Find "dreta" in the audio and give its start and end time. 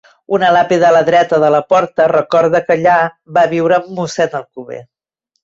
1.09-1.37